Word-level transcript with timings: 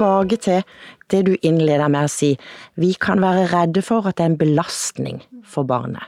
tilbake 0.00 0.40
til 0.40 0.62
det 1.10 1.24
du 1.26 1.34
innleda 1.42 1.88
med 1.90 2.08
å 2.08 2.12
si, 2.12 2.36
vi 2.80 2.94
kan 2.94 3.20
være 3.20 3.50
redde 3.52 3.82
for 3.84 4.06
at 4.08 4.16
det 4.16 4.24
er 4.24 4.32
en 4.32 4.40
belastning 4.40 5.20
for 5.44 5.64
barnet. 5.68 6.04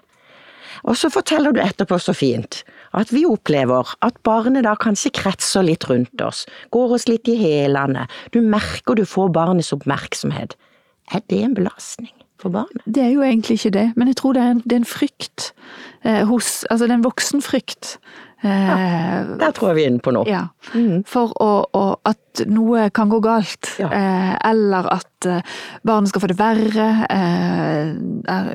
Og 0.88 0.96
så 0.96 1.10
forteller 1.12 1.52
du 1.52 1.60
etterpå 1.60 1.98
så 2.00 2.14
fint 2.16 2.62
at 2.96 3.12
vi 3.12 3.26
opplever 3.28 3.92
at 4.02 4.16
barnet 4.24 4.64
da 4.64 4.74
kanskje 4.80 5.12
kretser 5.14 5.66
litt 5.66 5.84
rundt 5.90 6.24
oss, 6.24 6.46
går 6.72 6.96
oss 6.96 7.06
litt 7.08 7.28
i 7.28 7.36
hælene, 7.38 8.06
du 8.32 8.40
merker 8.40 8.96
du 8.96 9.04
får 9.06 9.30
barnets 9.32 9.72
oppmerksomhet. 9.76 10.56
Er 11.12 11.22
det 11.28 11.44
en 11.44 11.54
belastning? 11.58 12.12
for 12.42 12.50
barnet? 12.50 12.82
Det 12.86 13.02
er 13.04 13.12
jo 13.14 13.22
egentlig 13.22 13.60
ikke 13.60 13.70
det, 13.76 13.86
men 13.96 14.10
jeg 14.10 14.18
tror 14.18 14.34
det 14.34 14.42
er 14.42 14.54
en, 14.56 14.62
det 14.66 14.74
er 14.74 14.82
en 14.82 14.88
frykt 14.88 15.52
eh, 16.02 16.24
hos 16.26 16.64
Altså 16.70 16.88
det 16.88 16.90
er 16.90 16.98
en 16.98 17.04
voksenfrykt 17.06 17.92
ja, 18.42 18.76
der 19.38 19.52
tror 19.54 19.70
jeg 19.70 19.76
vi 19.78 19.84
er 19.84 19.92
inne 19.92 20.02
på 20.02 20.12
noe. 20.14 20.26
Ja. 20.26 20.48
Mm. 20.74 21.04
For 21.08 21.30
å, 21.42 21.50
å, 21.78 21.82
at 22.08 22.42
noe 22.50 22.88
kan 22.94 23.10
gå 23.12 23.20
galt, 23.22 23.70
ja. 23.78 23.90
eh, 23.94 24.32
eller 24.50 24.88
at 24.90 25.28
eh, 25.30 25.54
barnet 25.86 26.10
skal 26.10 26.24
få 26.24 26.30
det 26.32 26.38
verre. 26.40 26.88
Eh, 27.06 28.52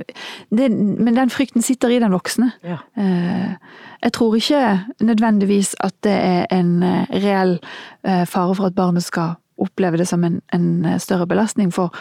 det, 0.50 0.70
men 0.74 1.16
den 1.16 1.32
frykten 1.32 1.66
sitter 1.66 1.94
i 1.94 2.02
den 2.04 2.16
voksne. 2.16 2.52
Ja. 2.68 2.82
Eh, 3.00 3.56
jeg 4.04 4.16
tror 4.18 4.38
ikke 4.38 4.64
nødvendigvis 5.08 5.76
at 5.84 5.96
det 6.06 6.16
er 6.16 6.48
en 6.54 6.78
eh, 6.84 7.18
reell 7.24 7.58
eh, 8.04 8.26
fare 8.28 8.58
for 8.58 8.68
at 8.70 8.78
barnet 8.78 9.08
skal 9.08 9.38
oppleve 9.58 9.98
det 9.98 10.10
som 10.10 10.24
en, 10.28 10.42
en 10.54 11.00
større 11.02 11.26
belastning, 11.30 11.72
for 11.74 11.96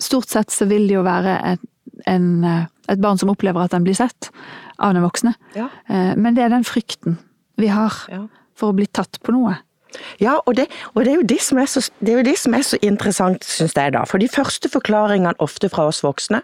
stort 0.00 0.32
sett 0.32 0.50
så 0.50 0.66
vil 0.66 0.88
det 0.88 0.96
jo 0.96 1.04
være 1.06 1.36
et, 1.52 1.62
en, 2.04 2.44
et 2.44 3.00
barn 3.02 3.18
som 3.20 3.32
opplever 3.32 3.64
at 3.64 3.72
den 3.72 3.86
blir 3.86 3.96
sett 3.96 4.30
av 4.76 4.92
den 4.96 5.04
voksne. 5.06 5.32
Ja. 5.56 5.70
Men 5.88 6.36
det 6.36 6.44
er 6.44 6.52
den 6.52 6.66
frykten 6.68 7.16
vi 7.56 7.70
har 7.72 7.94
for 8.56 8.72
å 8.72 8.76
bli 8.76 8.84
tatt 8.92 9.16
på 9.24 9.32
noe. 9.32 9.56
Ja, 10.20 10.38
og, 10.46 10.56
det, 10.56 10.66
og 10.94 11.04
det, 11.04 11.12
er 11.12 11.22
det, 11.22 11.40
så, 11.40 11.80
det, 12.00 12.12
er 12.12 12.18
jo 12.18 12.26
det 12.26 12.36
som 12.40 12.54
er 12.56 12.64
så, 12.66 12.78
interessant, 12.84 13.44
syns 13.44 13.76
jeg 13.76 13.94
da. 13.94 14.04
For 14.08 14.20
de 14.22 14.28
første 14.28 14.70
forklaringene 14.72 15.36
ofte 15.42 15.70
fra 15.72 15.86
oss 15.90 16.02
voksne, 16.04 16.42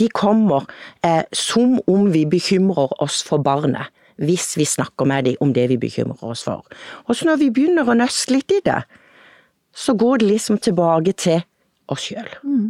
de 0.00 0.08
kommer 0.14 0.66
eh, 1.04 1.24
som 1.32 1.78
om 1.90 2.10
vi 2.14 2.24
bekymrer 2.28 2.94
oss 3.04 3.22
for 3.26 3.42
barnet. 3.44 3.92
Hvis 4.22 4.52
vi 4.54 4.66
snakker 4.68 5.08
med 5.10 5.26
dem 5.26 5.40
om 5.42 5.52
det 5.54 5.66
vi 5.72 5.80
bekymrer 5.80 6.22
oss 6.22 6.44
for. 6.46 6.62
Og 7.08 7.16
så 7.16 7.26
når 7.26 7.40
vi 7.40 7.50
begynner 7.54 7.88
å 7.88 7.96
nøste 7.98 8.36
litt 8.36 8.52
i 8.54 8.60
det, 8.64 8.84
så 9.74 9.96
går 9.98 10.22
det 10.22 10.28
liksom 10.30 10.60
tilbake 10.62 11.16
til 11.18 11.42
oss 11.90 12.06
sjøl. 12.06 12.30
Mm. 12.46 12.68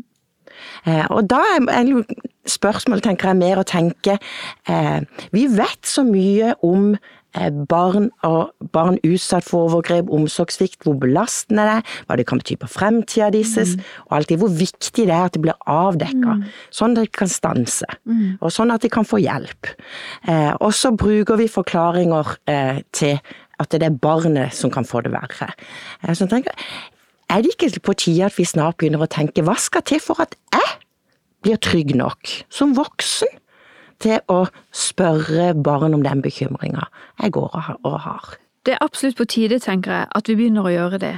Eh, 0.86 1.05
og 1.10 1.28
da 1.30 1.42
er 1.56 2.05
spørsmålet, 2.47 3.06
tenker 3.08 3.33
jeg, 3.33 3.41
mer 3.41 3.60
å 3.60 3.69
tenke 3.69 4.19
eh, 4.69 5.00
Vi 5.33 5.47
vet 5.52 5.88
så 5.88 6.05
mye 6.06 6.55
om 6.64 6.94
Eh, 7.34 7.50
barn 7.50 8.12
og 8.22 8.52
barn 8.70 9.00
utsatt 9.02 9.42
for 9.42 9.66
overgrep, 9.66 10.10
omsorgssvikt, 10.14 10.84
hvor 10.86 10.94
belastende 11.02 11.64
det 11.66 11.72
er, 11.80 11.97
hva 12.06 12.16
det 12.19 12.27
kan 12.30 12.38
bety 12.38 12.55
på 12.60 12.69
fremtida 12.70 13.32
deres, 13.34 13.72
mm. 13.75 13.82
og 14.06 14.14
alltid 14.20 14.38
hvor 14.38 14.52
viktig 14.55 15.08
det 15.08 15.10
er 15.10 15.27
at 15.27 15.34
det 15.34 15.42
blir 15.42 15.58
avdekka, 15.66 16.36
mm. 16.38 16.44
sånn 16.78 16.94
at 16.94 17.02
de 17.02 17.10
kan 17.19 17.32
stanse, 17.32 17.91
mm. 18.06 18.38
og 18.38 18.55
sånn 18.55 18.70
at 18.70 18.86
de 18.86 18.92
kan 18.94 19.08
få 19.08 19.19
hjelp. 19.25 19.72
Eh, 20.30 20.52
og 20.60 20.70
så 20.78 20.94
bruker 20.94 21.41
vi 21.42 21.50
forklaringer 21.50 22.36
eh, 22.55 22.84
til 22.94 23.19
at 23.58 23.75
det 23.75 23.91
er 23.91 23.98
barnet 23.98 24.55
som 24.55 24.70
kan 24.70 24.86
få 24.86 25.02
det 25.02 25.10
verre. 25.14 25.50
Eh, 26.05 26.14
så 26.14 26.30
tenker 26.30 26.55
er 27.30 27.42
det 27.42 27.55
ikke 27.55 27.80
på 27.80 27.94
tide 27.98 28.27
at 28.28 28.39
vi 28.39 28.47
snart 28.48 28.78
begynner 28.78 29.05
å 29.05 29.11
tenke 29.11 29.44
hva 29.44 29.56
skal 29.61 29.84
til 29.86 30.03
for 30.03 30.20
at 30.22 30.36
jeg 30.55 30.70
blir 31.44 31.61
trygg 31.61 31.94
nok 31.97 32.31
som 32.53 32.75
voksen 32.77 33.41
til 34.03 34.20
å 34.33 34.44
spørre 34.75 35.53
barn 35.55 35.94
om 35.97 36.03
den 36.05 36.22
bekymringa 36.25 36.89
jeg 37.22 37.34
går 37.36 37.60
og 37.84 38.00
har. 38.06 38.34
Det 38.65 38.75
er 38.75 38.84
absolutt 38.84 39.19
på 39.21 39.28
tide, 39.28 39.60
tenker 39.60 39.93
jeg, 39.93 40.09
at 40.16 40.28
vi 40.28 40.37
begynner 40.38 40.66
å 40.66 40.72
gjøre 40.72 41.00
det. 41.03 41.15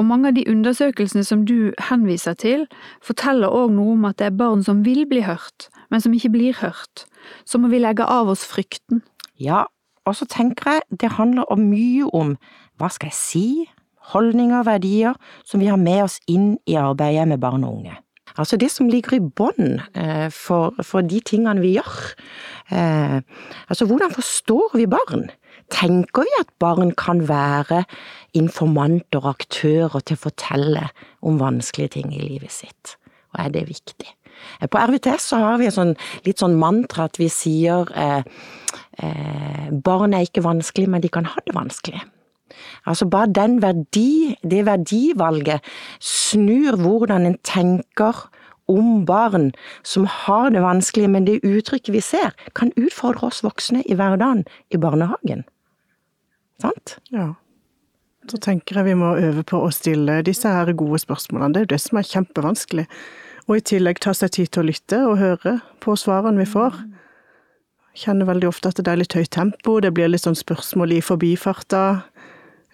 Og 0.00 0.06
mange 0.08 0.30
av 0.30 0.36
de 0.38 0.46
undersøkelsene 0.48 1.26
som 1.26 1.42
du 1.44 1.74
henviser 1.90 2.36
til, 2.38 2.64
forteller 3.04 3.52
òg 3.52 3.74
noe 3.74 3.96
om 3.98 4.06
at 4.08 4.20
det 4.20 4.30
er 4.30 4.38
barn 4.38 4.62
som 4.64 4.84
vil 4.86 5.02
bli 5.10 5.26
hørt, 5.26 5.68
men 5.90 6.00
som 6.00 6.14
ikke 6.16 6.32
blir 6.32 6.56
hørt. 6.62 7.04
Så 7.44 7.60
må 7.60 7.68
vi 7.68 7.82
legge 7.82 8.06
av 8.06 8.30
oss 8.32 8.46
frykten. 8.48 9.02
Ja, 9.36 9.66
og 10.08 10.16
så 10.16 10.24
tenker 10.30 10.78
jeg 10.78 11.00
det 11.02 11.12
handler 11.18 11.50
mye 11.58 12.08
om 12.16 12.36
hva 12.80 12.88
skal 12.88 13.10
jeg 13.10 13.18
si, 13.18 13.46
holdninger 14.12 14.60
og 14.60 14.68
verdier 14.68 15.18
som 15.46 15.62
vi 15.62 15.70
har 15.70 15.80
med 15.80 16.04
oss 16.06 16.20
inn 16.30 16.54
i 16.68 16.78
arbeidet 16.80 17.28
med 17.30 17.42
barn 17.42 17.66
og 17.66 17.80
unge. 17.80 17.96
Altså 18.38 18.56
det 18.60 18.70
som 18.70 18.88
ligger 18.88 19.16
i 19.16 19.24
bånn 19.24 19.80
eh, 19.98 20.28
for, 20.30 20.76
for, 20.86 21.02
de 21.02 21.18
tingene 21.26 21.62
vi 21.62 21.74
gjør. 21.76 21.96
Eh, 22.70 23.18
altså 23.66 23.88
hvordan 23.90 24.14
forstår 24.14 24.76
vi 24.78 24.86
barn? 24.90 25.28
Tenker 25.70 26.26
vi 26.26 26.38
at 26.40 26.50
barn 26.62 26.94
kan 26.98 27.24
være 27.28 27.84
informanter 28.38 29.22
og 29.22 29.34
aktører 29.34 30.02
til 30.02 30.18
å 30.18 30.24
fortelle 30.28 30.86
om 31.26 31.42
vanskelige 31.42 31.96
ting 31.98 32.14
i 32.14 32.22
livet 32.22 32.54
sitt? 32.54 32.96
Og 33.34 33.44
er 33.44 33.52
det 33.54 33.68
viktig? 33.68 34.08
Eh, 34.60 34.68
på 34.68 34.78
RVTS 34.78 35.30
så 35.32 35.42
har 35.44 35.60
vi 35.60 35.68
et 35.70 35.76
sånn, 35.76 35.94
litt 36.26 36.42
sånn 36.42 36.58
mantra 36.60 37.08
at 37.10 37.20
vi 37.20 37.28
sier 37.32 37.90
eh, 37.94 38.22
eh, 39.02 39.68
barn 39.70 40.14
er 40.16 40.26
ikke 40.26 40.46
vanskelig, 40.46 40.88
men 40.90 41.04
de 41.04 41.12
kan 41.12 41.28
ha 41.28 41.46
det 41.46 41.56
vanskelig. 41.56 42.02
Altså 42.86 43.08
bare 43.10 43.32
den 43.36 43.60
verdi, 43.62 44.36
det 44.42 44.64
verdivalget 44.68 45.66
snur 46.00 46.78
hvordan 46.80 47.28
en 47.28 47.38
tenker 47.46 48.26
om 48.70 49.04
barn 49.06 49.50
som 49.82 50.06
har 50.06 50.50
det 50.54 50.62
vanskelig, 50.62 51.10
men 51.10 51.26
det 51.26 51.40
uttrykket 51.46 51.94
vi 51.94 52.02
ser, 52.04 52.34
kan 52.54 52.72
utfordre 52.78 53.30
oss 53.30 53.42
voksne 53.46 53.82
i 53.86 53.96
hverdagen 53.98 54.44
i 54.70 54.78
barnehagen. 54.80 55.44
Sant? 56.62 56.98
Ja. 57.10 57.32
Så 58.28 58.38
tenker 58.38 58.78
jeg 58.78 58.90
vi 58.90 59.00
må 59.00 59.14
øve 59.18 59.42
på 59.46 59.58
å 59.64 59.72
stille 59.74 60.20
disse 60.26 60.50
her 60.52 60.70
gode 60.76 61.00
spørsmålene. 61.02 61.54
Det 61.54 61.60
er 61.60 61.66
jo 61.66 61.74
det 61.74 61.82
som 61.82 61.98
er 61.98 62.08
kjempevanskelig. 62.10 62.86
Og 63.48 63.56
i 63.56 63.66
tillegg 63.72 63.98
ta 64.04 64.12
seg 64.14 64.34
tid 64.36 64.52
til 64.52 64.62
å 64.62 64.68
lytte 64.68 64.98
og 65.08 65.18
høre 65.18 65.56
på 65.82 65.96
svarene 65.98 66.44
vi 66.44 66.46
får. 66.46 66.76
Jeg 67.90 68.04
kjenner 68.04 68.28
veldig 68.28 68.46
ofte 68.46 68.70
at 68.70 68.78
det 68.78 68.92
er 68.92 69.00
litt 69.00 69.16
høyt 69.16 69.32
tempo, 69.34 69.80
det 69.82 69.90
blir 69.96 70.12
litt 70.12 70.22
sånn 70.22 70.38
spørsmål 70.38 70.94
i 70.94 71.00
forbifarta 71.02 71.82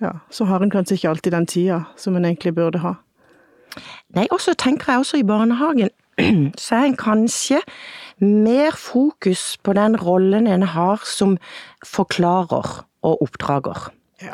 ja, 0.01 0.13
så 0.31 0.45
har 0.45 0.63
en 0.63 0.71
kanskje 0.71 0.99
ikke 0.99 1.09
alltid 1.09 1.33
den 1.33 1.47
tida 1.47 1.81
som 1.97 2.17
en 2.17 2.25
egentlig 2.25 2.55
burde 2.55 2.83
ha. 2.85 2.95
Nei, 4.17 4.27
og 4.31 4.41
så 4.41 4.55
tenker 4.55 4.93
jeg 4.93 5.03
også 5.03 5.21
i 5.21 5.27
barnehagen, 5.27 5.93
så 6.65 6.79
er 6.79 6.89
en 6.89 6.97
kanskje 6.97 7.61
mer 8.23 8.77
fokus 8.81 9.57
på 9.63 9.75
den 9.77 9.97
rollen 10.01 10.47
en 10.47 10.63
har 10.63 11.03
som 11.05 11.37
forklarer 11.85 12.85
og 13.03 13.23
oppdrager. 13.23 13.91
Eh, 14.23 14.33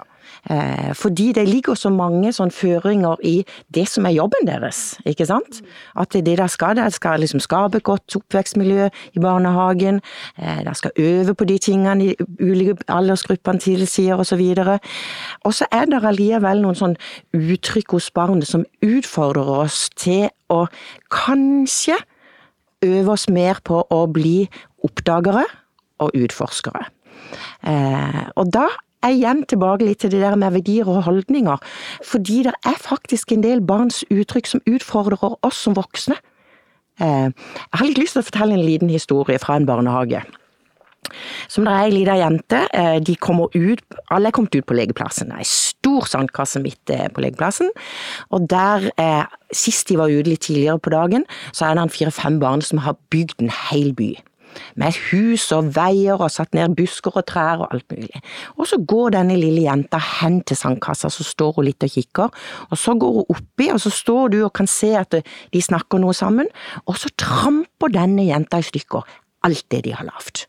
fordi 0.98 1.30
det 1.36 1.44
ligger 1.48 1.76
så 1.78 1.90
mange 1.92 2.32
sånn 2.34 2.50
føringer 2.50 3.20
i 3.22 3.44
det 3.74 3.84
som 3.88 4.06
er 4.08 4.16
jobben 4.16 4.48
deres, 4.48 4.96
ikke 5.06 5.26
sant. 5.28 5.60
At 5.94 6.12
det 6.12 6.24
det 6.26 6.38
de 6.38 6.48
skal, 6.48 6.76
de 6.76 6.90
skal 6.90 7.20
liksom 7.20 7.40
skape 7.40 7.80
godt 7.84 8.16
oppvekstmiljø 8.16 8.88
i 9.16 9.22
barnehagen, 9.22 10.00
eh, 10.38 10.62
de 10.64 10.74
skal 10.74 10.90
øve 10.98 11.34
på 11.34 11.44
de 11.44 11.58
tingene 11.58 12.00
de 12.00 12.14
ulike 12.40 12.76
aldersgruppene 12.88 13.60
tilsier 13.60 14.16
osv. 14.16 14.42
Og 15.44 15.54
så 15.54 15.66
er 15.72 15.84
det 15.90 16.04
allikevel 16.04 16.62
noen 16.62 16.78
sånn 16.78 16.96
uttrykk 17.32 17.96
hos 17.96 18.10
barnet 18.10 18.48
som 18.48 18.64
utfordrer 18.82 19.50
oss 19.64 19.88
til 19.96 20.28
å 20.50 20.66
kanskje 21.10 21.98
øve 22.82 23.12
oss 23.12 23.28
mer 23.28 23.60
på 23.64 23.84
å 23.90 24.06
bli 24.10 24.48
oppdagere 24.82 25.44
og 26.02 26.16
utforskere. 26.18 26.88
Eh, 27.62 28.24
og 28.36 28.50
da 28.52 28.66
er 29.02 29.14
igjen 29.14 29.44
tilbake 29.50 29.86
litt 29.86 30.02
til 30.02 30.12
det 30.14 30.22
der 30.22 30.36
med 30.38 30.54
verdier 30.56 30.88
og 30.88 31.04
holdninger. 31.06 31.62
Fordi 32.06 32.42
det 32.48 32.54
er 32.66 32.78
faktisk 32.80 33.32
en 33.32 33.44
del 33.44 33.62
barns 33.64 34.02
uttrykk 34.10 34.50
som 34.50 34.62
utfordrer 34.68 35.38
oss 35.42 35.64
som 35.66 35.76
voksne. 35.78 36.18
Eh, 37.00 37.28
jeg 37.32 37.80
har 37.80 37.88
litt 37.88 38.00
lyst 38.00 38.16
til 38.16 38.22
å 38.22 38.28
fortelle 38.28 38.56
en 38.58 38.66
liten 38.66 38.92
historie 38.92 39.40
fra 39.42 39.56
en 39.58 39.68
barnehage. 39.68 40.22
Som 41.50 41.66
det 41.66 41.72
er 41.74 41.86
ei 41.86 41.92
lita 41.92 42.16
jente. 42.16 42.64
Eh, 42.72 42.98
de 43.04 43.16
kommer 43.16 43.52
ut, 43.54 43.82
alle 44.10 44.30
er 44.30 44.36
kommet 44.36 44.54
ut 44.54 44.66
på 44.68 44.76
legeplassen. 44.78 45.32
Det 45.32 45.38
er 45.38 45.44
ei 45.44 45.50
stor 45.50 46.08
sandkasse 46.08 46.62
midt 46.62 46.92
eh, 46.94 47.08
på 47.12 47.24
legeplassen. 47.24 47.72
Og 48.30 48.48
der, 48.50 48.90
sist 49.52 49.88
de 49.90 49.98
var 50.00 50.12
ute 50.12 50.30
litt 50.30 50.46
tidligere 50.46 50.80
på 50.80 50.94
dagen, 50.94 51.26
så 51.52 51.68
er 51.68 51.78
det 51.78 51.90
fire-fem 51.92 52.38
barn 52.42 52.62
som 52.64 52.84
har 52.86 53.00
bygd 53.10 53.42
en 53.42 53.52
hel 53.70 53.92
by 53.98 54.14
med 54.80 54.98
hus 55.10 55.48
og 55.56 55.72
veier 55.76 56.20
og 56.20 56.32
satt 56.32 56.54
ned 56.56 56.76
busker 56.78 57.14
og 57.18 57.26
trær 57.28 57.64
og 57.64 57.74
alt 57.74 57.86
mulig. 57.92 58.22
Og 58.56 58.68
så 58.70 58.78
går 58.78 59.16
denne 59.16 59.36
lille 59.38 59.64
jenta 59.66 60.00
hen 60.20 60.40
til 60.48 60.58
sandkassa, 60.58 61.10
så 61.12 61.26
står 61.26 61.56
hun 61.56 61.68
litt 61.68 61.86
og 61.86 61.94
kikker, 61.94 62.44
og 62.70 62.78
så 62.78 62.96
går 62.98 63.18
hun 63.18 63.34
oppi, 63.36 63.70
og 63.72 63.80
så 63.82 63.92
står 63.92 64.32
du 64.34 64.38
og 64.44 64.52
kan 64.56 64.70
se 64.70 64.94
at 64.98 65.18
de 65.22 65.62
snakker 65.62 66.02
noe 66.02 66.14
sammen, 66.16 66.48
og 66.86 66.98
så 67.00 67.12
tramper 67.18 67.92
denne 67.92 68.26
jenta 68.28 68.60
i 68.62 68.66
stykker 68.66 69.06
alt 69.46 69.66
det 69.74 69.84
de 69.86 69.94
har 69.96 70.06
lagd. 70.06 70.46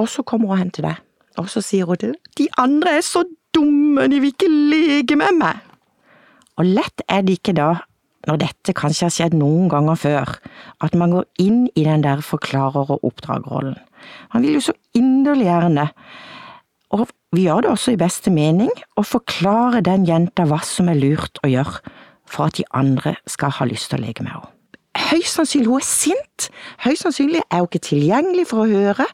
Og 0.00 0.08
så 0.10 0.24
kommer 0.26 0.50
hun 0.50 0.64
hen 0.64 0.74
til 0.74 0.88
deg, 0.88 1.00
og 1.38 1.50
så 1.50 1.62
sier 1.64 1.86
hun 1.88 2.00
til 2.00 2.14
de 2.38 2.48
andre 2.58 2.98
er 2.98 3.06
så 3.06 3.24
dumme, 3.54 4.08
de 4.10 4.20
vil 4.20 4.34
ikke 4.34 4.50
leke 4.50 5.18
med 5.18 5.38
meg. 5.38 5.60
Og 6.58 6.66
lett 6.70 7.02
er 7.10 7.22
det 7.26 7.38
ikke 7.38 7.54
da 7.56 7.72
når 8.28 8.40
dette 8.40 8.74
kanskje 8.76 9.08
har 9.08 9.14
skjedd 9.14 9.36
noen 9.38 9.68
ganger 9.72 9.98
før, 10.00 10.36
at 10.84 10.94
man 10.98 11.12
går 11.14 11.26
inn 11.42 11.66
i 11.74 11.84
den 11.84 12.04
der 12.04 12.24
forklarer- 12.24 12.94
og 12.96 13.04
oppdragerrollen. 13.04 13.76
Man 14.32 14.44
vil 14.44 14.58
jo 14.58 14.64
så 14.68 14.74
inderlig 14.96 15.48
gjerne, 15.48 15.88
og 16.94 17.08
vi 17.34 17.46
gjør 17.48 17.64
det 17.64 17.70
også 17.74 17.94
i 17.94 18.00
beste 18.00 18.30
mening, 18.30 18.70
å 18.96 19.04
forklare 19.06 19.82
den 19.84 20.06
jenta 20.06 20.46
hva 20.48 20.60
som 20.64 20.88
er 20.92 21.00
lurt 21.00 21.40
å 21.44 21.50
gjøre 21.50 21.80
for 22.30 22.48
at 22.48 22.58
de 22.58 22.66
andre 22.72 23.16
skal 23.30 23.52
ha 23.58 23.66
lyst 23.68 23.90
til 23.90 24.00
å 24.00 24.06
leke 24.06 24.24
med 24.24 24.36
henne. 24.36 24.50
Høyst 24.94 25.34
sannsynlig 25.34 25.66
hun 25.66 25.82
er 25.82 25.86
sint, 25.88 26.48
høyst 26.84 27.02
sannsynlig 27.02 27.42
er 27.42 27.64
hun 27.64 27.66
ikke 27.66 27.82
tilgjengelig 27.88 28.46
for 28.52 28.62
å 28.62 28.70
høre. 28.70 29.06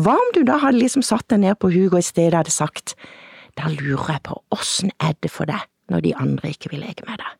Hva 0.00 0.16
om 0.16 0.30
du 0.32 0.40
da 0.48 0.56
hadde 0.62 0.80
liksom 0.80 1.04
satt 1.04 1.28
deg 1.32 1.42
ned 1.44 1.58
på 1.60 1.70
huget 1.74 1.98
og 1.98 2.00
i 2.00 2.08
stedet 2.08 2.38
hadde 2.38 2.54
sagt, 2.54 2.96
da 3.56 3.68
lurer 3.72 4.16
jeg 4.16 4.24
på 4.30 4.38
åssen 4.56 4.92
er 4.96 5.12
det 5.20 5.32
for 5.32 5.48
deg 5.48 5.68
når 5.92 6.08
de 6.08 6.16
andre 6.16 6.54
ikke 6.56 6.72
vil 6.72 6.82
leke 6.86 7.04
med 7.08 7.20
deg? 7.20 7.36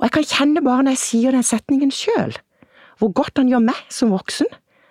Og 0.00 0.06
jeg 0.06 0.14
kan 0.16 0.24
kjenne 0.24 0.62
bare 0.64 0.86
når 0.86 0.96
jeg 0.96 1.02
sier 1.02 1.36
den 1.36 1.44
setningen 1.44 1.90
sjøl, 1.92 2.32
hvor 3.00 3.12
godt 3.12 3.36
han 3.36 3.50
gjør 3.52 3.60
meg 3.66 3.80
som 3.92 4.14
voksen. 4.14 4.48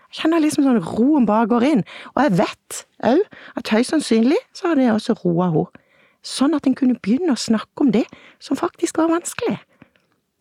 Jeg 0.09 0.21
kjenner 0.21 0.41
liksom 0.43 0.65
sånn 0.65 0.83
roen 0.85 1.25
bare 1.25 1.49
går 1.49 1.65
inn, 1.65 1.81
og 2.13 2.21
jeg 2.27 2.35
vet 2.37 2.77
òg 3.09 3.23
at 3.57 3.71
høyst 3.73 3.93
sannsynlig 3.93 4.37
så 4.53 4.69
hadde 4.69 4.85
jeg 4.85 4.93
også 4.93 5.17
roa 5.23 5.49
henne, 5.49 5.81
sånn 6.25 6.53
at 6.53 6.69
en 6.69 6.77
kunne 6.77 6.97
begynne 7.01 7.33
å 7.33 7.41
snakke 7.41 7.85
om 7.85 7.91
det 7.93 8.05
som 8.43 8.57
faktisk 8.59 9.01
var 9.01 9.09
vanskelig. 9.09 9.57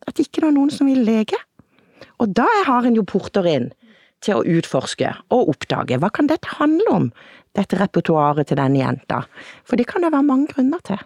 At 0.05 0.21
ikke 0.21 0.41
det 0.41 0.47
var 0.47 0.57
noen 0.57 0.73
som 0.73 0.89
ville 0.89 1.05
leke. 1.05 1.37
Og 2.21 2.33
da 2.37 2.45
har 2.67 2.85
en 2.85 2.97
jo 2.97 3.05
porter 3.09 3.45
inn 3.49 3.69
til 4.25 4.37
å 4.37 4.57
utforske 4.57 5.13
og 5.33 5.53
oppdage 5.53 5.97
hva 6.01 6.09
kan 6.13 6.29
dette 6.29 6.59
handle 6.59 6.93
om, 6.93 7.11
dette 7.57 7.77
repertoaret 7.79 8.49
til 8.49 8.59
denne 8.59 8.81
jenta, 8.83 9.23
for 9.65 9.79
det 9.79 9.87
kan 9.89 10.05
det 10.05 10.13
være 10.13 10.29
mange 10.29 10.51
grunner 10.53 10.81
til. 10.85 11.01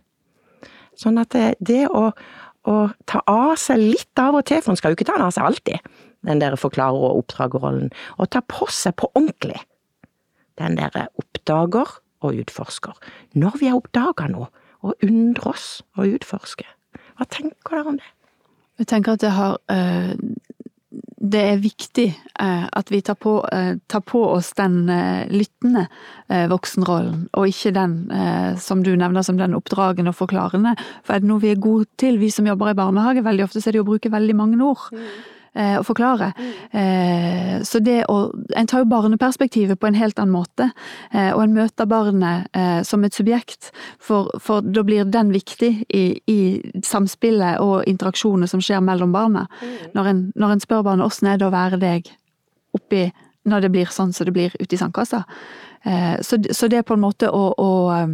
Sånn 1.00 1.20
at 1.22 1.32
det, 1.34 1.54
det 1.64 1.86
å, 1.90 2.10
å 2.70 2.78
ta 3.10 3.22
av 3.28 3.56
seg 3.60 3.82
litt 3.82 4.20
av 4.22 4.38
og 4.40 4.48
til, 4.48 4.62
for 4.64 4.74
en 4.74 4.80
skal 4.80 4.94
jo 4.94 5.00
ikke 5.00 5.10
ta 5.10 5.18
den 5.18 5.28
av 5.28 5.36
seg 5.36 5.48
alltid, 5.48 5.94
den 6.24 6.40
der 6.40 6.56
forklarer- 6.60 7.04
og 7.10 7.24
oppdragerrollen, 7.24 7.92
og 8.18 8.30
ta 8.32 8.42
på 8.48 8.70
seg 8.72 8.96
på 9.00 9.10
ordentlig 9.14 9.60
den 10.62 10.78
der 10.78 11.08
oppdager 11.20 11.98
og 12.24 12.40
utforsker. 12.44 12.94
Når 13.36 13.60
vi 13.60 13.72
har 13.72 13.82
oppdaga 13.82 14.30
noe, 14.32 14.52
og 14.84 15.00
undrer 15.06 15.54
oss 15.54 15.68
og 15.96 16.12
utforsker. 16.18 16.68
Hva 17.18 17.28
tenker 17.32 17.78
dere 17.78 17.94
om 17.94 18.00
det? 18.02 18.10
Jeg 18.82 18.90
tenker 18.90 19.16
at 19.16 19.22
det 19.24 19.32
har 19.32 19.60
øh, 19.72 20.14
det 21.24 21.42
er 21.54 21.62
viktig 21.64 22.08
eh, 22.12 22.66
at 22.68 22.92
vi 22.92 23.00
tar 23.06 23.16
på, 23.16 23.38
eh, 23.48 23.76
tar 23.88 24.02
på 24.04 24.26
oss 24.34 24.52
den 24.60 24.90
eh, 24.92 25.24
lyttende 25.32 25.88
voksenrollen, 26.50 27.28
og 27.38 27.52
ikke 27.52 27.70
den 27.76 27.92
som 28.58 28.80
du 28.82 28.96
nevner 28.98 29.22
som 29.22 29.38
den 29.38 29.54
oppdragende 29.54 30.10
og 30.10 30.18
forklarende. 30.18 30.72
For 31.06 31.14
er 31.14 31.22
det 31.22 31.30
noe 31.30 31.44
vi 31.44 31.52
er 31.54 31.60
gode 31.62 31.86
til, 32.02 32.18
vi 32.18 32.32
som 32.34 32.48
jobber 32.48 32.72
i 32.72 32.78
barnehage, 32.80 33.22
veldig 33.22 33.44
ofte 33.46 33.62
så 33.62 33.70
er 33.70 33.76
det 33.76 33.84
å 33.84 33.90
bruke 33.92 34.10
veldig 34.10 34.36
mange 34.40 34.58
ord. 34.66 34.88
Mm 34.96 35.12
eh, 35.56 35.76
å 35.80 35.84
forklare. 35.86 36.32
Eh, 36.72 37.62
så 37.64 37.80
det 37.84 38.04
å 38.10 38.32
En 38.56 38.68
tar 38.68 38.84
jo 38.84 38.90
barneperspektivet 38.90 39.80
på 39.80 39.88
en 39.88 39.98
helt 39.98 40.20
annen 40.20 40.34
måte, 40.34 40.70
eh, 41.12 41.32
og 41.34 41.44
en 41.44 41.54
møter 41.56 41.88
barnet 41.90 42.48
eh, 42.54 42.82
som 42.84 43.04
et 43.04 43.14
subjekt, 43.14 43.72
for, 44.00 44.30
for, 44.40 44.62
da 44.62 44.84
blir 44.84 45.06
den 45.10 45.32
viktig 45.34 45.86
i, 45.90 46.04
i 46.30 46.40
samspillet 46.86 47.60
og 47.64 47.88
interaksjonene 47.90 48.48
som 48.48 48.62
skjer 48.62 48.84
mellom 48.86 49.14
barna. 49.14 49.48
Mm. 49.62 49.76
Når 49.98 50.10
en, 50.12 50.24
når 50.36 50.56
en 50.56 50.64
spør 50.64 50.86
barnet 50.86 51.08
åssen 51.08 51.32
er 51.32 51.42
det 51.42 51.48
å 51.48 51.54
være 51.54 51.82
deg 51.82 52.12
oppi 52.74 53.08
når 53.50 53.66
det 53.66 53.72
blir 53.74 53.92
sånn 53.92 54.14
som 54.16 54.28
det 54.28 54.36
blir 54.36 54.54
ute 54.60 54.76
i 54.76 54.80
sandkassa. 54.80 55.24
Eh, 55.84 56.16
så, 56.22 56.40
så, 56.52 56.70
det 56.72 56.80
er 56.80 56.88
på 56.88 56.96
en 56.96 57.04
måte 57.04 57.30
å, 57.30 57.44
å 57.60 57.72
eh, 57.96 58.14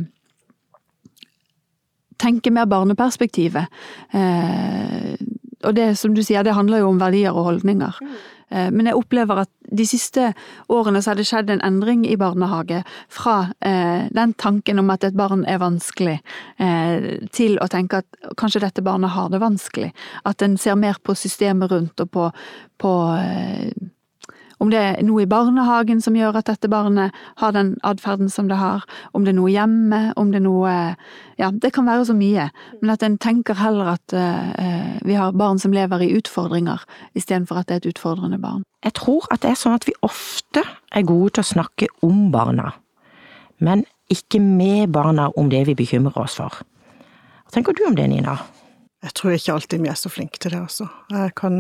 tenke 2.20 2.54
mer 2.54 2.70
barneperspektivet. 2.70 3.82
Eh, 4.12 5.14
og 5.64 5.76
det 5.76 5.94
som 6.00 6.14
du 6.16 6.22
sier, 6.24 6.44
det 6.44 6.56
handler 6.56 6.84
jo 6.84 6.92
om 6.94 7.00
verdier 7.02 7.36
og 7.36 7.50
holdninger. 7.50 7.98
Mm. 8.02 8.20
Eh, 8.50 8.70
men 8.72 8.90
jeg 8.90 8.98
opplever 8.98 9.44
at 9.44 9.52
de 9.70 9.86
siste 9.86 10.32
årene 10.72 11.02
så 11.02 11.12
har 11.12 11.20
det 11.20 11.28
skjedd 11.30 11.52
en 11.54 11.64
endring 11.66 12.06
i 12.08 12.18
barnehage. 12.20 12.82
Fra 13.14 13.52
eh, 13.66 14.08
den 14.16 14.34
tanken 14.42 14.82
om 14.82 14.90
at 14.94 15.06
et 15.06 15.18
barn 15.20 15.46
er 15.50 15.62
vanskelig, 15.62 16.18
eh, 16.64 17.12
til 17.36 17.60
å 17.62 17.70
tenke 17.72 18.02
at 18.02 18.34
kanskje 18.40 18.64
dette 18.66 18.86
barnet 18.86 19.14
har 19.18 19.30
det 19.34 19.44
vanskelig. 19.44 19.92
At 20.26 20.42
en 20.46 20.58
ser 20.58 20.80
mer 20.80 20.98
på 21.04 21.18
systemet 21.18 21.72
rundt 21.72 22.02
og 22.02 22.12
på, 22.16 22.30
på 22.82 22.94
eh, 23.20 23.70
om 24.60 24.72
det 24.72 24.80
er 24.80 25.04
noe 25.08 25.24
i 25.24 25.30
barnehagen 25.30 26.02
som 26.04 26.18
gjør 26.18 26.40
at 26.40 26.50
dette 26.50 26.70
barnet 26.72 27.16
har 27.40 27.54
den 27.56 27.74
atferden 27.88 28.30
som 28.32 28.50
det 28.52 28.60
har, 28.60 28.84
om 29.16 29.24
det 29.24 29.34
er 29.34 29.40
noe 29.40 29.52
hjemme, 29.54 30.02
om 30.20 30.34
det 30.34 30.42
er 30.42 30.48
noe 30.48 30.74
Ja, 31.40 31.52
det 31.56 31.72
kan 31.72 31.88
være 31.88 32.10
så 32.10 32.14
mye, 32.18 32.50
men 32.82 32.92
at 32.92 33.04
en 33.06 33.16
tenker 33.22 33.56
heller 33.56 33.94
at 33.94 34.12
uh, 34.12 35.00
vi 35.08 35.16
har 35.16 35.38
barn 35.40 35.62
som 35.62 35.72
lever 35.72 36.04
i 36.04 36.12
utfordringer, 36.18 36.84
istedenfor 37.16 37.62
at 37.62 37.70
det 37.70 37.78
er 37.78 37.84
et 37.84 37.94
utfordrende 37.94 38.42
barn. 38.44 38.66
Jeg 38.84 38.98
tror 39.00 39.28
at 39.32 39.46
det 39.46 39.54
er 39.54 39.60
sånn 39.60 39.78
at 39.78 39.88
vi 39.88 39.96
ofte 40.04 40.66
er 40.92 41.08
gode 41.08 41.38
til 41.38 41.46
å 41.46 41.52
snakke 41.54 41.88
om 42.04 42.28
barna, 42.34 42.74
men 43.64 43.86
ikke 44.12 44.42
med 44.44 44.92
barna 44.92 45.30
om 45.40 45.48
det 45.52 45.64
vi 45.70 45.78
bekymrer 45.80 46.20
oss 46.20 46.36
for. 46.42 46.60
Hva 46.60 47.56
tenker 47.56 47.78
du 47.78 47.86
om 47.88 47.96
det, 47.96 48.10
Nina? 48.12 48.36
Jeg 49.06 49.16
tror 49.16 49.36
ikke 49.38 49.56
alltid 49.56 49.86
vi 49.86 49.92
er 49.92 50.00
så 50.00 50.12
flinke 50.12 50.42
til 50.42 50.52
det, 50.52 50.60
altså. 50.60 50.90
Jeg 51.14 51.32
kan 51.40 51.56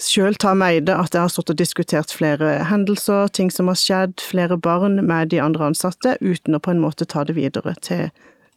sjøl 0.00 0.36
ta 0.40 0.54
meg 0.56 0.86
det 0.88 0.96
at 0.96 1.14
jeg 1.14 1.22
har 1.22 1.32
stått 1.32 1.52
og 1.52 1.58
diskutert 1.60 2.12
flere 2.14 2.56
hendelser, 2.70 3.28
ting 3.36 3.52
som 3.52 3.68
har 3.70 3.78
skjedd, 3.78 4.16
flere 4.24 4.56
barn 4.56 5.00
med 5.06 5.32
de 5.34 5.40
andre 5.42 5.70
ansatte, 5.70 6.16
uten 6.20 6.56
å 6.56 6.62
på 6.62 6.72
en 6.72 6.82
måte 6.82 7.08
ta 7.08 7.24
det 7.28 7.36
videre 7.36 7.76
til 7.84 8.08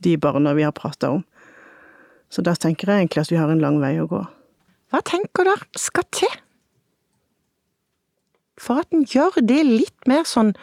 de 0.03 0.15
barna 0.17 0.55
vi 0.55 0.65
har 0.65 0.75
prata 0.75 1.11
om. 1.17 1.25
Så 2.33 2.41
da 2.45 2.55
tenker 2.57 2.89
jeg 2.89 3.03
egentlig 3.03 3.25
at 3.25 3.33
vi 3.33 3.41
har 3.41 3.51
en 3.51 3.61
lang 3.61 3.81
vei 3.83 3.95
å 4.01 4.07
gå. 4.09 4.23
Hva 4.93 5.01
tenker 5.05 5.47
dere 5.49 5.79
skal 5.79 6.07
til 6.13 6.39
for 8.63 8.83
at 8.83 8.93
en 8.93 9.03
gjør 9.09 9.41
det 9.43 9.63
litt 9.65 10.07
mer 10.09 10.27
sånn 10.29 10.53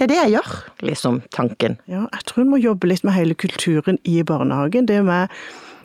det 0.00 0.06
er 0.06 0.10
det 0.10 0.16
jeg 0.16 0.32
gjør, 0.32 0.54
liksom, 0.88 1.18
tanken. 1.30 1.74
Ja, 1.86 2.06
jeg 2.10 2.24
tror 2.26 2.42
en 2.42 2.48
må 2.50 2.58
jobbe 2.58 2.88
litt 2.88 3.04
med 3.06 3.14
hele 3.14 3.36
kulturen 3.38 4.00
i 4.08 4.16
barnehagen. 4.26 4.88
Det 4.88 4.96
med 5.06 5.30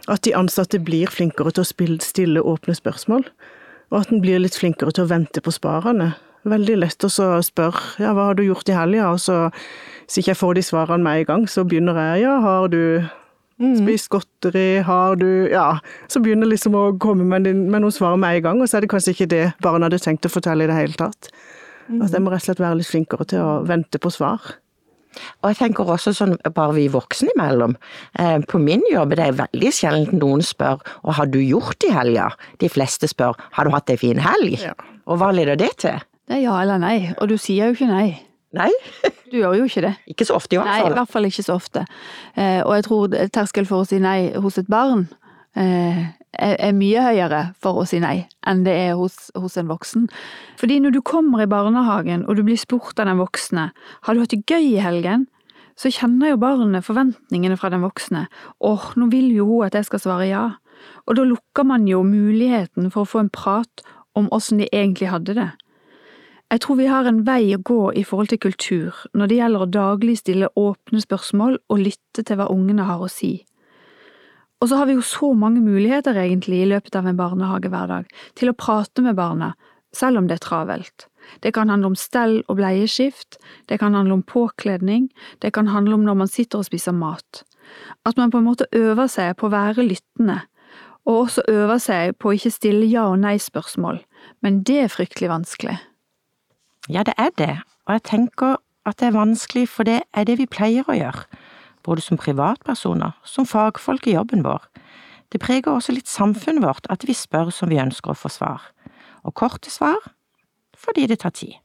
at 0.08 0.24
de 0.24 0.36
ansatte 0.38 0.80
blir 0.84 1.12
flinkere 1.12 1.52
til 1.56 1.66
å 1.66 2.00
stille 2.04 2.44
åpne 2.44 2.76
spørsmål, 2.78 3.28
og 3.92 4.00
at 4.00 4.12
en 4.12 4.24
blir 4.24 4.42
litt 4.42 4.58
flinkere 4.60 4.94
til 4.96 5.06
å 5.06 5.12
vente 5.12 5.44
på 5.44 5.54
svarene. 5.56 6.14
Veldig 6.48 6.78
lett 6.80 7.04
å 7.04 7.12
spørre 7.12 8.00
ja, 8.00 8.14
hva 8.16 8.30
har 8.30 8.38
du 8.38 8.46
gjort 8.46 8.70
i 8.72 8.76
helga, 8.78 9.12
og 9.12 9.22
så 9.24 9.48
hvis 10.08 10.22
ikke 10.22 10.32
jeg 10.32 10.40
får 10.40 10.58
de 10.58 10.64
svarene 10.64 11.04
med 11.04 11.22
en 11.22 11.30
gang, 11.32 11.48
så 11.52 11.66
begynner 11.68 11.98
jeg 12.00 12.24
ja, 12.24 12.38
har 12.44 12.70
du 12.72 12.82
mm. 13.60 13.74
spist 13.82 14.10
godteri, 14.14 14.80
har 14.88 15.20
du 15.20 15.50
Ja, 15.52 15.80
så 16.08 16.22
begynner 16.24 16.48
liksom 16.48 16.78
å 16.80 16.86
komme 17.04 17.28
med, 17.28 17.50
med 17.52 17.84
noen 17.84 17.96
svar 17.96 18.16
med 18.20 18.40
en 18.40 18.46
gang, 18.46 18.62
og 18.64 18.72
så 18.72 18.80
er 18.80 18.86
det 18.86 18.92
kanskje 18.94 19.16
ikke 19.16 19.32
det 19.34 19.44
barna 19.64 19.90
hadde 19.90 20.00
tenkt 20.04 20.30
å 20.30 20.32
fortelle 20.32 20.64
i 20.64 20.72
det 20.72 20.78
hele 20.78 20.96
tatt. 21.00 21.32
Mm. 21.88 22.00
At 22.04 22.16
jeg 22.16 22.24
må 22.24 22.32
rett 22.32 22.46
og 22.46 22.48
slett 22.48 22.64
være 22.64 22.80
litt 22.80 22.92
flinkere 22.92 23.28
til 23.28 23.44
å 23.44 23.52
vente 23.68 24.00
på 24.00 24.12
svar. 24.12 24.56
Og 25.42 25.50
jeg 25.52 25.60
tenker 25.62 25.90
også 25.94 26.14
sånn, 26.16 26.36
bare 26.56 26.76
vi 26.78 26.88
voksne 26.92 27.34
imellom. 27.36 27.76
Eh, 28.20 28.38
på 28.50 28.62
min 28.62 28.84
jobb 28.92 29.16
det 29.18 29.26
er 29.28 29.40
veldig 29.40 29.72
sjelden 29.74 30.22
noen 30.22 30.44
spør 30.46 30.84
og 31.04 31.18
har 31.18 31.32
du 31.32 31.40
gjort 31.42 31.88
i 31.88 31.94
helga? 31.94 32.30
De 32.62 32.70
fleste 32.72 33.10
spør 33.10 33.38
har 33.58 33.68
du 33.68 33.74
hatt 33.74 33.90
ei 33.90 33.98
en 33.98 34.04
fin 34.04 34.22
helg? 34.24 34.60
Ja. 34.62 34.76
Og 35.08 35.22
hva 35.22 35.32
leder 35.36 35.60
det 35.60 35.74
til? 35.84 36.00
Det 36.28 36.40
er 36.40 36.44
ja 36.44 36.56
eller 36.62 36.82
nei, 36.82 37.14
og 37.16 37.30
du 37.32 37.38
sier 37.40 37.70
jo 37.70 37.78
ikke 37.78 37.90
nei. 37.90 38.08
Nei. 38.58 38.72
du 39.32 39.40
gjør 39.40 39.58
jo 39.60 39.68
ikke 39.68 39.84
det. 39.88 39.94
Ikke 40.12 40.28
så 40.28 40.36
ofte 40.38 40.56
i 40.56 40.60
hvert 40.60 40.70
fall. 40.70 40.90
Nei, 40.90 40.92
i 40.92 41.00
hvert 41.00 41.14
fall 41.14 41.28
ikke 41.30 41.46
så 41.46 41.56
ofte. 41.56 41.86
Eh, 42.36 42.62
og 42.64 42.76
jeg 42.78 42.88
tror 42.88 43.18
terskel 43.36 43.68
for 43.70 43.84
å 43.84 43.88
si 43.88 44.00
nei 44.04 44.34
hos 44.36 44.60
et 44.60 44.70
barn 44.72 45.08
eh, 45.58 46.06
er 46.38 46.76
mye 46.76 47.02
høyere 47.02 47.42
for 47.62 47.80
å 47.82 47.86
si 47.88 48.00
nei 48.04 48.28
enn 48.48 48.64
det 48.66 48.74
er 48.76 48.98
hos, 49.00 49.30
hos, 49.36 49.58
en 49.58 49.70
voksen. 49.72 50.08
Fordi 50.60 50.80
når 50.84 50.98
du 50.98 51.02
kommer 51.02 51.44
i 51.44 51.50
barnehagen 51.50 52.26
og 52.28 52.38
du 52.38 52.44
blir 52.46 52.60
spurt 52.60 53.00
av 53.00 53.10
den 53.10 53.22
voksne 53.22 53.70
har 53.74 54.14
du 54.14 54.22
hatt 54.22 54.36
det 54.36 54.44
gøy 54.46 54.76
i 54.76 54.84
helgen, 54.84 55.28
så 55.78 55.92
kjenner 55.94 56.34
jo 56.34 56.42
barnet 56.42 56.86
forventningene 56.86 57.58
fra 57.58 57.70
den 57.70 57.86
voksne. 57.86 58.28
åh, 58.60 58.92
nå 58.96 59.10
vil 59.14 59.30
jo 59.36 59.46
hun 59.46 59.68
at 59.68 59.78
jeg 59.78 59.86
skal 59.86 60.02
svare 60.02 60.28
ja. 60.30 60.46
Og 61.06 61.18
da 61.18 61.24
lukker 61.26 61.66
man 61.66 61.88
jo 61.88 62.04
muligheten 62.06 62.92
for 62.92 63.06
å 63.06 63.12
få 63.12 63.24
en 63.26 63.34
prat 63.34 63.86
om 64.18 64.30
åssen 64.34 64.58
de 64.62 64.70
egentlig 64.74 65.10
hadde 65.14 65.38
det. 65.38 65.52
Jeg 66.48 66.62
tror 66.64 66.78
vi 66.80 66.88
har 66.88 67.06
en 67.06 67.26
vei 67.28 67.52
å 67.54 67.60
gå 67.60 67.92
i 68.00 68.06
forhold 68.08 68.32
til 68.32 68.40
kultur 68.40 68.96
når 69.14 69.28
det 69.28 69.40
gjelder 69.42 69.64
å 69.64 69.72
daglig 69.78 70.18
stille 70.22 70.50
åpne 70.56 71.02
spørsmål 71.04 71.58
og 71.68 71.82
lytte 71.82 72.24
til 72.24 72.40
hva 72.40 72.48
ungene 72.54 72.86
har 72.88 73.04
å 73.04 73.10
si. 73.12 73.44
Og 74.62 74.70
så 74.70 74.80
har 74.80 74.88
vi 74.90 74.96
jo 74.98 75.06
så 75.06 75.34
mange 75.38 75.62
muligheter 75.62 76.18
egentlig 76.18 76.64
i 76.64 76.70
løpet 76.72 76.96
av 76.98 77.06
en 77.06 77.18
barnehagehverdag 77.18 78.08
til 78.40 78.50
å 78.50 78.58
prate 78.58 79.04
med 79.06 79.18
barna, 79.20 79.52
selv 79.94 80.18
om 80.18 80.28
det 80.30 80.40
er 80.40 80.46
travelt. 80.46 81.06
Det 81.44 81.54
kan 81.54 81.70
handle 81.70 81.92
om 81.92 81.98
stell 82.00 82.40
og 82.48 82.58
bleieskift, 82.58 83.38
det 83.70 83.80
kan 83.82 83.94
handle 83.94 84.18
om 84.18 84.26
påkledning, 84.26 85.10
det 85.44 85.54
kan 85.54 85.70
handle 85.70 85.98
om 85.98 86.06
når 86.08 86.22
man 86.24 86.32
sitter 86.32 86.64
og 86.64 86.70
spiser 86.70 86.96
mat. 86.96 87.44
At 88.08 88.18
man 88.18 88.32
på 88.32 88.40
en 88.40 88.48
måte 88.48 88.70
øver 88.72 89.10
seg 89.12 89.36
på 89.38 89.50
å 89.50 89.54
være 89.54 89.86
lyttende, 89.86 90.40
og 91.08 91.28
også 91.28 91.44
øver 91.52 91.82
seg 91.84 92.16
på 92.18 92.32
å 92.32 92.38
ikke 92.38 92.54
stille 92.56 92.88
ja- 92.90 93.10
og 93.12 93.20
nei-spørsmål, 93.22 94.02
men 94.42 94.64
det 94.64 94.80
er 94.86 94.94
fryktelig 94.94 95.30
vanskelig. 95.30 95.78
Ja, 96.90 97.04
det 97.04 97.14
er 97.18 97.30
det, 97.38 97.54
og 97.86 98.00
jeg 98.00 98.04
tenker 98.10 98.58
at 98.88 98.98
det 98.98 99.12
er 99.12 99.20
vanskelig, 99.20 99.68
for 99.70 99.84
det 99.84 100.02
er 100.14 100.26
det 100.26 100.40
vi 100.40 100.50
pleier 100.50 100.88
å 100.88 100.98
gjøre 100.98 101.28
både 101.88 102.04
som 102.04 102.20
privatpersoner, 102.20 103.16
som 103.24 103.48
fagfolk 103.48 104.08
i 104.08 104.18
jobben 104.18 104.44
vår. 104.44 104.68
Det 105.32 105.42
preger 105.44 105.72
også 105.72 105.96
litt 105.96 106.12
samfunnet 106.12 106.64
vårt 106.64 106.88
at 106.92 107.08
vi 107.08 107.16
spør 107.16 107.52
som 107.52 107.72
vi 107.72 107.80
ønsker 107.82 108.14
å 108.14 108.20
få 108.20 108.32
svar, 108.32 108.70
og 109.24 109.36
korte 109.40 109.72
svar 109.72 110.00
fordi 110.78 111.08
det 111.10 111.24
tar 111.24 111.34
tid. 111.34 111.56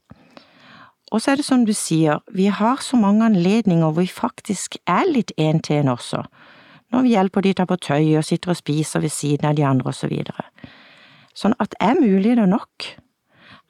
Og 1.13 1.21
så 1.21 1.31
er 1.31 1.37
det 1.37 1.45
som 1.45 1.61
du 1.67 1.73
sier, 1.77 2.23
vi 2.33 2.47
har 2.49 2.81
så 2.81 2.97
mange 2.97 3.21
anledninger 3.27 3.85
hvor 3.85 4.01
vi 4.01 4.09
faktisk 4.09 4.79
er 4.89 5.05
litt 5.05 5.31
en 5.37 5.61
til 5.61 5.83
en 5.83 5.93
også. 5.93 6.23
når 6.93 7.01
vi 7.01 7.09
hjelper 7.09 7.41
de 7.41 7.53
ta 7.57 7.65
på 7.65 7.75
tøy 7.81 8.17
og 8.19 8.25
sitter 8.25 8.51
og 8.53 8.57
spiser 8.57 9.01
ved 9.01 9.09
siden 9.09 9.47
av 9.49 9.55
de 9.57 9.63
andre 9.65 9.89
og 9.89 9.95
så 9.97 10.07
videre. 10.07 10.43
Sånn 11.33 11.55
at 11.57 11.73
er 11.81 11.97
mulig 11.97 12.35
det 12.37 12.45
nok? 12.45 12.85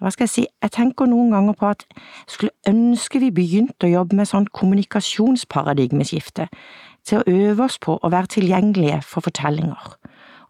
Hva 0.01 0.11
skal 0.11 0.25
jeg 0.25 0.33
si, 0.33 0.45
jeg 0.61 0.73
tenker 0.75 1.07
noen 1.07 1.31
ganger 1.31 1.55
på 1.57 1.69
at 1.69 1.85
jeg 1.93 2.33
skulle 2.35 2.55
ønske 2.69 3.21
vi 3.23 3.29
begynte 3.35 3.87
å 3.87 3.93
jobbe 3.93 4.17
med 4.19 4.29
sånn 4.29 4.49
kommunikasjonsparadigmeskifte, 4.51 6.49
til 7.03 7.19
å 7.19 7.27
øve 7.27 7.67
oss 7.67 7.77
på 7.83 7.97
å 7.99 8.11
være 8.11 8.31
tilgjengelige 8.37 9.01
for 9.05 9.25
fortellinger, 9.25 9.95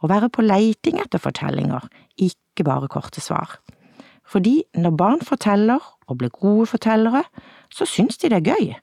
og 0.02 0.10
være 0.10 0.30
på 0.34 0.46
leiting 0.46 1.00
etter 1.02 1.22
fortellinger, 1.22 1.86
ikke 2.18 2.66
bare 2.68 2.90
korte 2.92 3.22
svar. 3.22 3.58
Fordi 4.26 4.64
når 4.78 4.98
barn 4.98 5.22
forteller 5.22 5.82
og 6.08 6.18
blir 6.18 6.30
gode 6.34 6.66
fortellere, 6.72 7.24
så 7.70 7.86
syns 7.90 8.18
de 8.18 8.30
det 8.32 8.40
er 8.40 8.54
gøy. 8.54 8.74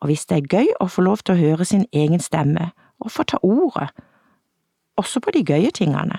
Og 0.00 0.10
hvis 0.10 0.26
det 0.26 0.36
er 0.36 0.50
gøy 0.58 0.74
å 0.80 0.86
få 0.86 1.02
lov 1.02 1.24
til 1.24 1.34
å 1.34 1.40
høre 1.40 1.64
sin 1.66 1.86
egen 1.92 2.20
stemme 2.20 2.70
og 3.00 3.10
få 3.10 3.24
ta 3.26 3.40
ordet, 3.42 3.88
også 4.98 5.22
på 5.22 5.34
de 5.34 5.44
gøye 5.46 5.70
tingene, 5.74 6.18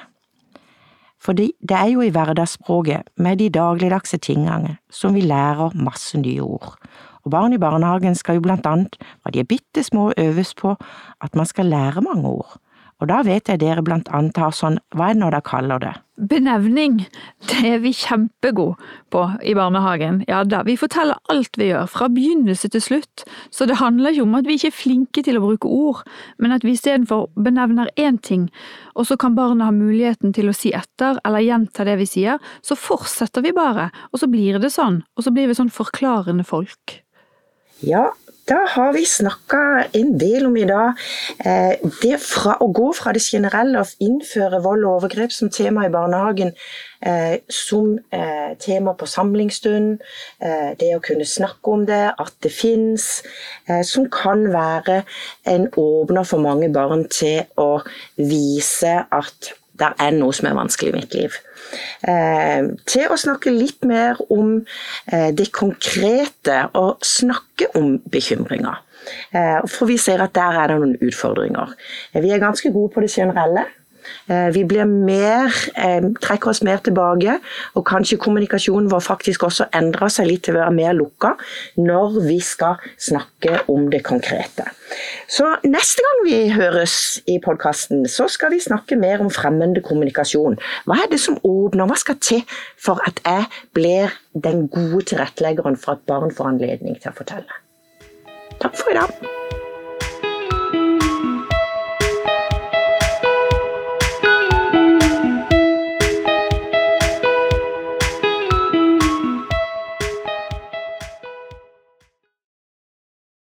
for 1.20 1.36
det 1.36 1.52
er 1.70 1.90
jo 1.92 2.02
i 2.02 2.12
hverdagsspråket, 2.14 3.10
med 3.18 3.38
de 3.42 3.50
dagligdagse 3.50 4.18
tingene, 4.18 4.78
som 4.90 5.14
vi 5.14 5.22
lærer 5.22 5.76
masse 5.76 6.18
nye 6.18 6.42
ord. 6.42 6.78
Og 7.26 7.32
barn 7.32 7.54
i 7.54 7.60
barnehagen 7.60 8.16
skal 8.16 8.40
jo 8.40 8.46
blant 8.46 8.66
annet, 8.66 8.96
fra 9.22 9.32
de 9.32 9.42
er 9.44 9.50
bitte 9.50 9.84
små, 9.84 10.12
øves 10.18 10.54
på 10.56 10.76
at 11.22 11.36
man 11.36 11.46
skal 11.46 11.66
lære 11.66 12.02
mange 12.02 12.30
ord. 12.30 12.60
Og 13.00 13.08
da 13.08 13.22
vet 13.24 13.48
jeg 13.48 13.62
dere 13.62 13.84
blant 13.86 14.10
annet 14.12 14.38
har 14.40 14.52
sånn, 14.56 14.78
hva 14.96 15.10
er 15.10 15.16
det 15.16 15.22
nå 15.22 15.30
dere 15.32 15.46
kaller 15.48 15.80
det? 15.80 15.94
Benevning, 16.30 16.98
det 17.48 17.60
er 17.64 17.78
vi 17.80 17.94
kjempegode 17.96 18.76
på 19.14 19.22
i 19.48 19.54
barnehagen. 19.56 20.18
Ja 20.28 20.42
da, 20.44 20.66
vi 20.68 20.76
forteller 20.80 21.16
alt 21.32 21.56
vi 21.56 21.70
gjør, 21.70 21.88
fra 21.88 22.10
begynnelse 22.12 22.68
til 22.74 22.84
slutt. 22.84 23.24
Så 23.56 23.70
det 23.70 23.80
handler 23.80 24.12
ikke 24.12 24.26
om 24.28 24.36
at 24.36 24.50
vi 24.50 24.58
ikke 24.60 24.74
er 24.74 24.76
flinke 24.76 25.24
til 25.24 25.40
å 25.40 25.46
bruke 25.46 25.72
ord, 25.72 26.04
men 26.44 26.52
at 26.56 26.68
vi 26.68 26.76
istedenfor 26.76 27.30
benevner 27.40 27.88
én 27.96 28.20
ting, 28.20 28.50
og 29.00 29.08
så 29.08 29.16
kan 29.20 29.38
barna 29.38 29.70
ha 29.70 29.76
muligheten 29.76 30.36
til 30.36 30.52
å 30.52 30.58
si 30.58 30.74
etter 30.76 31.22
eller 31.24 31.46
gjenta 31.46 31.88
det 31.88 31.96
vi 32.02 32.10
sier, 32.10 32.44
så 32.60 32.76
fortsetter 32.76 33.46
vi 33.46 33.56
bare, 33.56 33.88
og 34.12 34.20
så 34.20 34.28
blir 34.28 34.60
det 34.60 34.74
sånn, 34.76 35.06
og 35.16 35.24
så 35.24 35.32
blir 35.32 35.48
vi 35.48 35.56
sånn 35.56 35.72
forklarende 35.72 36.44
folk. 36.44 37.00
Ja, 37.80 38.10
da 38.50 38.60
har 38.74 38.94
vi 38.94 39.06
snakka 39.06 39.62
en 39.94 40.16
del 40.20 40.48
om 40.48 40.56
i 40.58 40.66
dag. 40.66 40.98
Eh, 41.46 41.76
det 42.02 42.18
fra, 42.24 42.56
å 42.64 42.70
gå 42.74 42.88
fra 42.98 43.14
det 43.14 43.22
generelle 43.22 43.84
og 43.84 44.04
innføre 44.04 44.62
vold 44.64 44.86
og 44.88 44.96
overgrep 45.00 45.34
som 45.36 45.52
tema 45.54 45.86
i 45.86 45.92
barnehagen, 45.94 46.56
eh, 47.06 47.36
som 47.46 47.92
eh, 48.12 48.56
tema 48.60 48.96
på 48.98 49.08
samlingsstund, 49.10 50.02
det 50.80 50.90
å 50.96 51.02
kunne 51.04 51.28
snakke 51.28 51.74
om 51.74 51.86
det, 51.88 52.02
at 52.18 52.34
det 52.44 52.52
fins, 52.54 53.08
som 53.86 54.08
kan 54.12 54.46
være 54.54 55.02
en 55.50 55.68
åpner 55.78 56.28
for 56.28 56.42
mange 56.44 56.70
barn 56.74 57.06
til 57.12 57.44
å 57.60 57.82
vise 58.18 58.96
at 59.04 59.54
det 59.80 59.94
er 60.02 60.16
noe 60.18 60.36
som 60.36 60.50
er 60.50 60.58
vanskelig 60.58 60.92
i 60.92 60.98
mitt 60.98 61.16
liv. 61.18 61.38
Eh, 62.08 62.70
til 62.90 63.12
å 63.12 63.18
snakke 63.20 63.54
litt 63.54 63.86
mer 63.88 64.20
om 64.34 64.58
eh, 65.12 65.30
det 65.36 65.50
konkrete, 65.56 66.62
og 66.80 67.06
snakke 67.06 67.72
om 67.80 67.98
bekymringer. 68.12 68.82
Eh, 69.32 69.60
for 69.70 69.90
vi 69.90 69.98
ser 70.02 70.24
at 70.24 70.36
der 70.38 70.62
er 70.62 70.72
det 70.72 70.80
noen 70.82 70.98
utfordringer. 71.10 71.76
Vi 72.16 72.34
er 72.34 72.42
ganske 72.42 72.72
gode 72.76 72.94
på 72.96 73.04
det 73.06 73.14
generelle. 73.14 73.68
Eh, 74.30 74.50
vi 74.54 74.64
blir 74.64 74.86
mer, 74.86 75.54
eh, 75.76 76.02
trekker 76.22 76.50
oss 76.50 76.62
mer 76.64 76.78
tilbake, 76.78 77.40
og 77.76 77.86
kanskje 77.86 78.18
kommunikasjonen 78.18 78.90
vår 78.92 79.02
faktisk 79.02 79.44
også 79.48 79.70
endrer 79.74 80.10
seg 80.10 80.28
litt 80.28 80.44
til 80.44 80.56
å 80.56 80.60
være 80.60 80.76
mer 80.76 80.94
lukka 80.94 81.36
når 81.78 82.20
vi 82.28 82.40
skal 82.40 82.76
snakke 82.98 83.64
om 83.70 83.90
det 83.90 84.04
konkrete. 84.04 84.70
Så 85.28 85.46
neste 85.64 86.02
gang 86.06 86.24
vi 86.26 86.50
høres 86.50 87.22
i 87.28 87.40
podkasten, 87.40 88.06
så 88.10 88.30
skal 88.30 88.52
vi 88.52 88.60
snakke 88.60 88.98
mer 88.98 89.22
om 89.22 89.30
fremmede 89.30 89.82
kommunikasjon. 89.86 90.58
Hva 90.86 91.04
er 91.04 91.10
det 91.10 91.20
som 91.20 91.38
åpner, 91.44 91.88
hva 91.88 91.98
skal 91.98 92.16
til 92.16 92.44
for 92.78 93.02
at 93.08 93.22
jeg 93.26 93.46
blir 93.74 94.12
den 94.34 94.68
gode 94.68 95.06
tilretteleggeren 95.06 95.78
for 95.78 95.98
at 95.98 96.06
barn 96.06 96.32
får 96.32 96.54
anledning 96.54 97.00
til 97.02 97.12
å 97.12 97.18
fortelle? 97.18 97.64
Takk 98.60 98.76
for 98.76 98.92
i 98.92 99.00
dag. 99.00 99.59